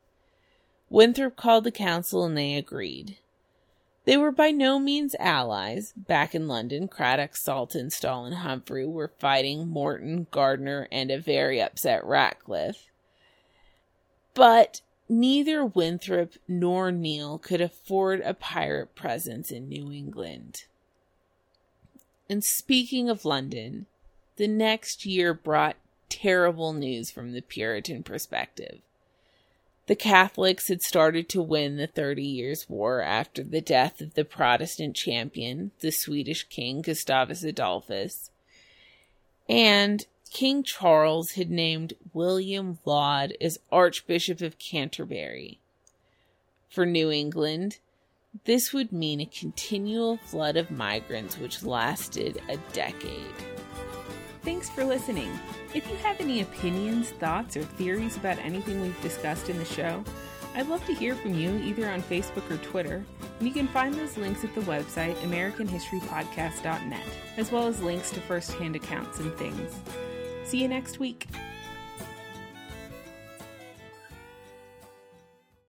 Winthrop 0.89 1.37
called 1.37 1.63
the 1.63 1.71
council 1.71 2.25
and 2.25 2.37
they 2.37 2.55
agreed. 2.55 3.15
They 4.03 4.17
were 4.17 4.33
by 4.33 4.51
no 4.51 4.77
means 4.77 5.15
allies. 5.17 5.93
Back 5.95 6.35
in 6.35 6.49
London, 6.49 6.89
Cradock, 6.89 7.31
Saltonstall, 7.31 8.25
and 8.25 8.35
Humphrey 8.35 8.85
were 8.85 9.13
fighting 9.19 9.69
Morton, 9.69 10.27
Gardiner, 10.31 10.89
and 10.91 11.11
a 11.11 11.17
very 11.17 11.61
upset 11.61 12.03
Ratcliffe. 12.03 12.89
But 14.33 14.81
neither 15.07 15.65
Winthrop 15.65 16.33
nor 16.47 16.91
Neal 16.91 17.37
could 17.37 17.61
afford 17.61 18.21
a 18.21 18.33
pirate 18.33 18.95
presence 18.95 19.51
in 19.51 19.69
New 19.69 19.91
England. 19.91 20.63
And 22.29 22.43
speaking 22.43 23.09
of 23.09 23.25
London, 23.25 23.85
the 24.37 24.47
next 24.47 25.05
year 25.05 25.33
brought 25.33 25.77
terrible 26.09 26.73
news 26.73 27.11
from 27.11 27.33
the 27.33 27.41
Puritan 27.41 28.03
perspective. 28.03 28.79
The 29.87 29.95
Catholics 29.95 30.67
had 30.67 30.81
started 30.81 31.29
to 31.29 31.41
win 31.41 31.77
the 31.77 31.85
Thirty 31.85 32.23
Years' 32.23 32.67
War 32.67 33.01
after 33.01 33.43
the 33.43 33.61
death 33.61 34.01
of 34.01 34.15
the 34.15 34.25
Protestant 34.25 34.95
champion, 34.95 35.71
the 35.81 35.91
Swedish 35.91 36.45
king 36.49 36.81
Gustavus 36.81 37.43
Adolphus. 37.43 38.31
And 39.47 40.07
King 40.31 40.63
Charles 40.63 41.31
had 41.33 41.49
named 41.49 41.93
William 42.13 42.79
Laud 42.83 43.33
as 43.39 43.59
Archbishop 43.71 44.41
of 44.41 44.59
Canterbury. 44.59 45.59
For 46.69 46.85
New 46.85 47.09
England, 47.09 47.77
this 48.43 48.73
would 48.73 48.91
mean 48.91 49.21
a 49.21 49.25
continual 49.25 50.17
flood 50.17 50.57
of 50.57 50.69
migrants 50.69 51.37
which 51.37 51.63
lasted 51.63 52.41
a 52.49 52.57
decade. 52.73 53.33
Thanks 54.43 54.69
for 54.69 54.83
listening. 54.83 55.31
If 55.73 55.89
you 55.89 55.95
have 55.97 56.19
any 56.19 56.41
opinions, 56.41 57.11
thoughts, 57.11 57.55
or 57.55 57.63
theories 57.63 58.17
about 58.17 58.37
anything 58.39 58.81
we've 58.81 59.01
discussed 59.01 59.49
in 59.49 59.57
the 59.57 59.65
show, 59.65 60.03
I'd 60.53 60.67
love 60.67 60.85
to 60.85 60.93
hear 60.93 61.15
from 61.15 61.33
you 61.33 61.55
either 61.57 61.89
on 61.89 62.03
Facebook 62.03 62.49
or 62.51 62.57
Twitter, 62.57 63.03
and 63.39 63.47
you 63.47 63.53
can 63.53 63.67
find 63.67 63.93
those 63.93 64.17
links 64.17 64.43
at 64.43 64.53
the 64.53 64.61
website 64.61 65.15
AmericanHistoryPodcast.net, 65.15 67.07
as 67.37 67.51
well 67.51 67.67
as 67.67 67.81
links 67.81 68.11
to 68.11 68.21
first-hand 68.21 68.75
accounts 68.75 69.19
and 69.19 69.33
things. 69.37 69.73
See 70.45 70.61
you 70.61 70.67
next 70.67 70.99
week. 70.99 71.27